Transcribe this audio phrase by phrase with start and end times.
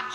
[0.00, 0.08] my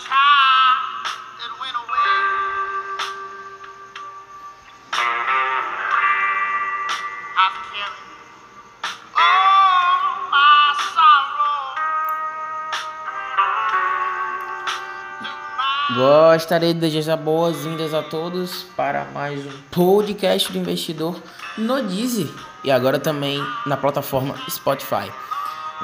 [15.94, 21.16] Gostaria de desejar boas-vindas a todos para mais um podcast do investidor
[21.56, 22.28] no Deezer
[22.64, 25.10] e agora também na plataforma Spotify.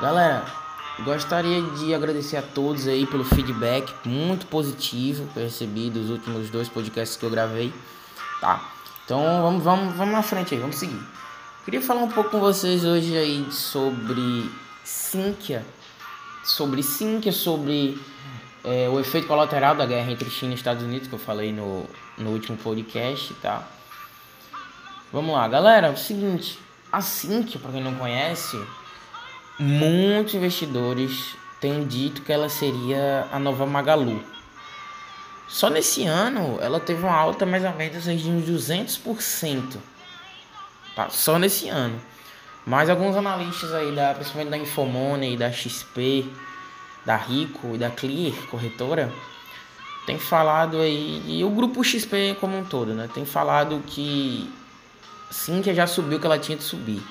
[0.00, 0.44] Galera,
[1.00, 6.50] gostaria de agradecer a todos aí pelo feedback muito positivo que eu recebi dos últimos
[6.50, 7.72] dois podcasts que eu gravei,
[8.40, 8.70] tá?
[9.04, 11.00] Então vamos, vamos, vamos na frente aí, vamos seguir.
[11.64, 14.50] Queria falar um pouco com vocês hoje aí sobre
[14.84, 15.64] Sinqia,
[16.44, 17.98] sobre Sinqia, sobre
[18.64, 21.86] é, o efeito colateral da guerra entre China e Estados Unidos, que eu falei no,
[22.18, 23.66] no último podcast, tá?
[25.12, 26.58] Vamos lá, galera, é o seguinte,
[26.90, 28.56] a Sinqia, para quem não conhece,
[29.58, 34.22] muitos investidores têm dito que ela seria a nova Magalu.
[35.48, 39.76] Só nesse ano ela teve uma alta mais ou menos de uns 200%.
[40.96, 41.08] Tá?
[41.10, 42.00] Só nesse ano.
[42.64, 46.26] Mas alguns analistas aí, da, principalmente da Infomoney, da XP,
[47.04, 49.12] da Rico e da Clear, corretora,
[50.06, 53.08] tem falado aí, e o grupo XP como um todo, né?
[53.12, 54.48] Tem falado que
[55.30, 57.02] sim que já subiu que ela tinha de subir.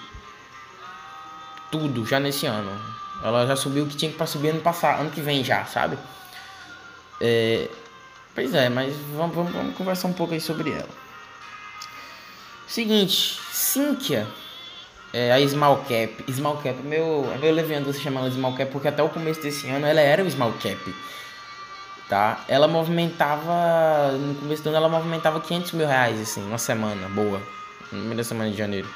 [1.72, 2.72] Tudo já nesse ano.
[3.24, 5.98] Ela já subiu o que tinha para subir ano passado, ano que vem já, sabe?
[7.20, 7.70] É,
[8.34, 10.90] pois é, mas vamos, vamos, vamos conversar um pouco aí sobre ela.
[12.68, 14.28] Seguinte, Cynthia,
[15.14, 16.32] é, a Small Cap.
[16.32, 19.42] Small Cap, meu, é meio leviano você chamar ela Small Cap, porque até o começo
[19.42, 20.96] desse ano ela era o Small Cap.
[22.10, 22.44] Tá?
[22.48, 27.40] Ela movimentava, no começo do ano ela movimentava 500 mil reais, assim, uma semana boa,
[27.92, 28.88] na primeira semana de janeiro.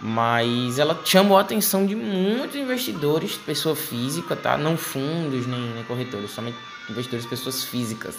[0.00, 4.56] Mas ela chamou a atenção de muitos investidores, pessoa física, tá?
[4.56, 6.56] Não fundos nem, nem corretores, somente
[6.88, 8.16] investidores, pessoas físicas.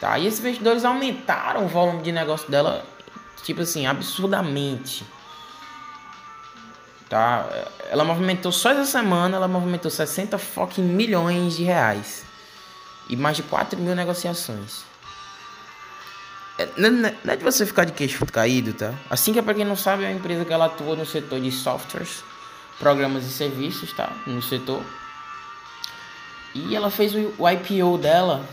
[0.00, 0.18] Tá?
[0.18, 2.82] E esses investidores aumentaram o volume de negócio dela,
[3.42, 5.04] tipo assim, absurdamente.
[7.10, 7.46] Tá?
[7.90, 12.24] Ela movimentou só essa semana, ela movimentou 60 fucking milhões de reais.
[13.10, 14.84] E mais de 4 mil negociações.
[16.60, 18.92] É, Não é de você ficar de queixo caído, tá?
[19.08, 21.40] Assim que é pra quem não sabe, é uma empresa que ela atua no setor
[21.40, 22.22] de softwares,
[22.78, 24.12] programas e serviços, tá?
[24.26, 24.84] No setor.
[26.54, 28.46] E ela fez o IPO dela,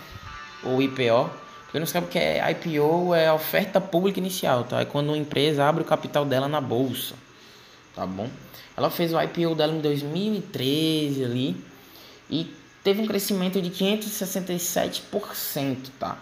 [0.63, 1.29] ou IPO.
[1.69, 4.79] Quem não sabe o que é IPO, é oferta pública inicial, tá?
[4.79, 7.13] É quando uma empresa abre o capital dela na bolsa,
[7.93, 8.29] tá bom?
[8.77, 11.61] Ela fez o IPO dela em 2013 ali
[12.29, 16.17] e teve um crescimento de 567%, tá?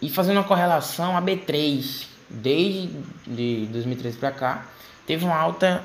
[0.00, 2.88] E fazendo uma correlação, a B3, desde
[3.26, 4.66] de 2013 para cá,
[5.06, 5.84] teve uma alta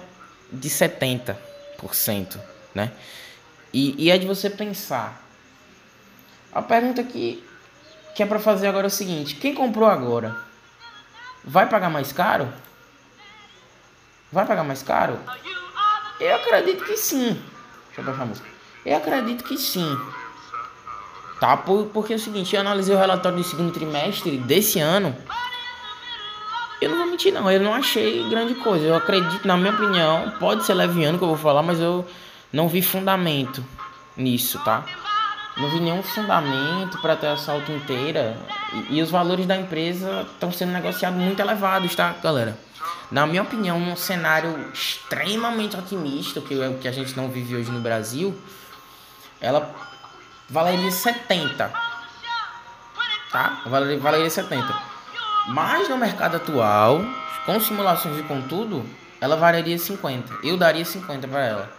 [0.51, 1.37] de 70%,
[2.73, 2.91] né?
[3.73, 5.21] E, e é de você pensar.
[6.51, 7.43] A pergunta que,
[8.15, 10.35] que é para fazer agora é o seguinte: quem comprou agora
[11.43, 12.51] vai pagar mais caro?
[14.31, 15.19] Vai pagar mais caro?
[16.19, 17.41] Eu acredito que sim.
[17.87, 18.47] Deixa eu baixar a música.
[18.85, 19.97] Eu acredito que sim.
[21.39, 21.55] Tá?
[21.55, 25.15] Por, porque é o seguinte, eu analisei o relatório do segundo trimestre desse ano.
[26.81, 28.85] Eu não vou mentir não, eu não achei grande coisa.
[28.85, 32.05] Eu acredito, na minha opinião, pode ser leviano que eu vou falar, mas eu
[32.51, 33.63] não vi fundamento
[34.15, 34.85] nisso, tá?
[35.57, 38.37] Não vi nenhum fundamento para ter essa alta inteira.
[38.89, 42.57] E, e os valores da empresa estão sendo negociados muito elevados, tá, galera?
[43.11, 47.55] Na minha opinião, num cenário extremamente otimista, que é o que a gente não vive
[47.55, 48.37] hoje no Brasil,
[49.41, 49.73] ela
[50.49, 51.71] valeria 70.
[53.31, 53.61] Tá?
[53.65, 54.73] Valeria, valeria 70.
[55.47, 57.01] Mas no mercado atual,
[57.45, 58.85] com simulações e com tudo,
[59.21, 60.39] ela valeria 50.
[60.43, 61.71] Eu daria 50 para ela.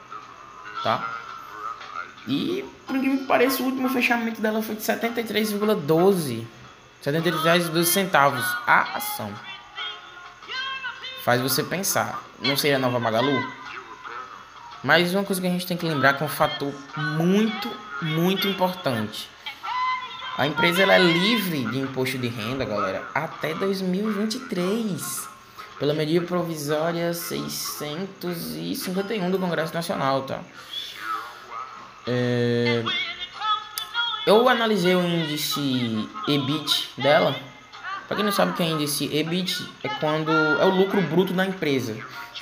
[0.83, 1.17] Tá?
[2.27, 6.47] E, por incrível que pareça, o último fechamento dela foi de 73,12.
[7.05, 9.33] 73,12 centavos a ação.
[11.25, 12.23] Faz você pensar.
[12.41, 13.60] Não seria a nova Magalu?
[14.83, 17.71] Mas uma coisa que a gente tem que lembrar que é um fator muito,
[18.03, 19.29] muito importante.
[20.39, 25.29] A empresa ela é livre de imposto de renda, galera, até 2023.
[25.79, 30.41] Pela medida provisória 651 do Congresso Nacional, tá?
[32.07, 32.83] É...
[34.27, 37.37] Eu analisei o índice EBIT dela.
[38.07, 41.33] Para quem não sabe o que é índice EBIT, é quando é o lucro bruto
[41.33, 41.97] da empresa,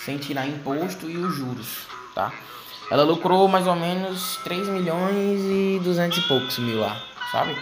[0.05, 1.87] sem tirar imposto e os juros,
[2.19, 2.33] tá?
[2.91, 7.01] Ela lucrou mais ou menos 3 milhões e 200 e poucos mil lá,
[7.31, 7.57] sabe?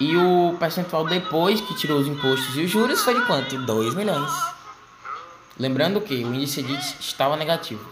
[0.00, 3.58] E o percentual depois que tirou os impostos e os juros foi de quanto?
[3.58, 4.32] 2 milhões.
[5.58, 7.84] Lembrando que o índice EBIT estava negativo.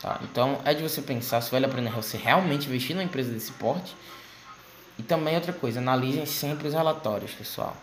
[0.00, 0.18] Tá?
[0.22, 3.52] Então é de você pensar se vale a pena você realmente investir numa empresa desse
[3.52, 3.94] porte.
[4.98, 7.76] E também outra coisa, analisem sempre os relatórios, pessoal.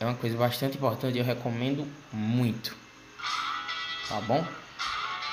[0.00, 2.74] É uma coisa bastante importante, eu recomendo muito.
[4.08, 4.44] Tá bom?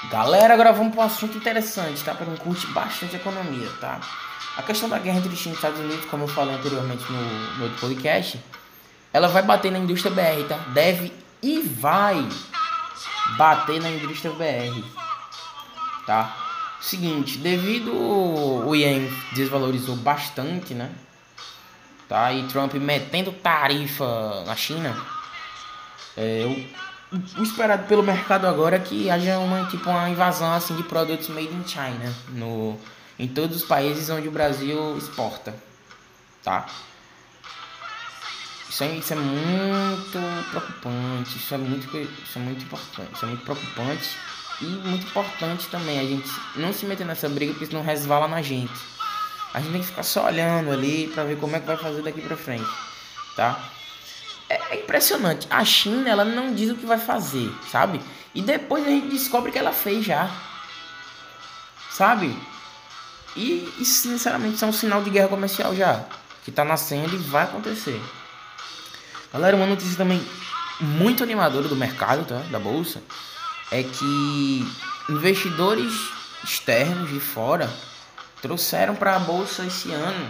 [0.05, 2.13] Galera, agora vamos para um assunto interessante, tá?
[2.13, 3.99] Para quem curte bastante economia, tá?
[4.55, 7.63] A questão da guerra entre China e Estados Unidos, como eu falei anteriormente no, no
[7.63, 8.39] outro podcast,
[9.11, 10.57] ela vai bater na indústria BR, tá?
[10.73, 11.11] Deve
[11.41, 12.27] e vai
[13.37, 14.83] bater na indústria BR,
[16.05, 16.35] tá?
[16.79, 20.91] Seguinte, devido o ien desvalorizou bastante, né?
[22.07, 22.31] Tá?
[22.31, 24.95] E Trump metendo tarifa na China,
[26.15, 26.65] é,
[27.11, 31.29] o esperado pelo mercado agora é que haja uma tipo uma invasão assim de produtos
[31.29, 32.77] made in China no
[33.19, 35.55] em todos os países onde o Brasil exporta,
[36.43, 36.67] tá?
[38.69, 43.27] Isso é, isso é muito preocupante, isso é muito, isso é muito importante, isso é
[43.27, 44.09] muito preocupante
[44.61, 48.41] e muito importante também a gente não se meter nessa briga porque senão resvala na
[48.41, 48.79] gente.
[49.53, 52.03] A gente tem que ficar só olhando ali para ver como é que vai fazer
[52.03, 52.69] daqui para frente,
[53.35, 53.59] tá?
[54.49, 55.47] É, é impressionante.
[55.49, 58.01] A China, ela não diz o que vai fazer, sabe?
[58.33, 60.29] E depois a gente descobre que ela fez já.
[61.91, 62.37] Sabe?
[63.35, 66.05] E, e sinceramente, isso é um sinal de guerra comercial já.
[66.43, 68.01] Que tá nascendo e vai acontecer.
[69.33, 70.25] Galera, uma notícia também
[70.79, 72.39] muito animadora do mercado, tá?
[72.49, 73.01] Da bolsa.
[73.71, 74.67] É que
[75.09, 75.93] investidores
[76.43, 77.69] externos de fora
[78.41, 80.27] trouxeram para a bolsa esse ano,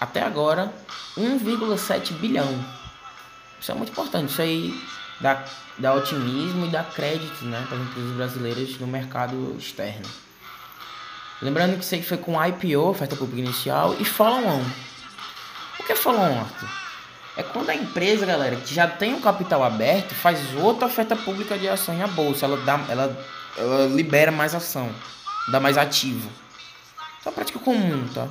[0.00, 0.72] até agora,
[1.16, 2.83] 1,7 bilhão.
[3.64, 4.30] Isso é muito importante.
[4.30, 4.78] Isso aí
[5.18, 5.42] dá,
[5.78, 10.04] dá otimismo e dá crédito né, para as empresas brasileiras no mercado externo.
[11.40, 14.62] Lembrando que isso aí foi com IPO, oferta pública inicial, e follow-on.
[15.80, 16.68] O que é follow-on, Arthur?
[17.38, 21.56] É quando a empresa, galera, que já tem um capital aberto, faz outra oferta pública
[21.56, 22.44] de ações na bolsa.
[22.44, 23.26] Ela, dá, ela,
[23.56, 24.94] ela libera mais ação,
[25.48, 26.28] dá mais ativo.
[27.18, 28.28] Isso é uma prática comum, tá?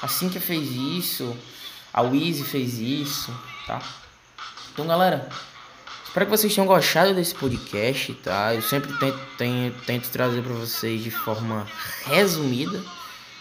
[0.00, 1.36] Assim que fez isso,
[1.92, 3.30] a Wheezy fez isso,
[3.66, 3.78] tá?
[4.72, 5.28] Então, galera,
[6.10, 8.52] Espero que vocês tenham gostado desse podcast, tá?
[8.52, 11.64] Eu sempre tento, tenho, tento trazer para vocês de forma
[12.04, 12.82] resumida,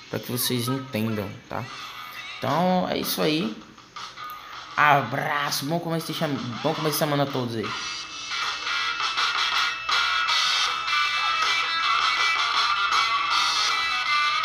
[0.08, 1.66] para que vocês entendam, tá?
[2.38, 3.58] Então é isso aí.
[4.78, 6.20] Abraço, bom começo de,
[6.62, 7.68] bom começo de semana a todos aí.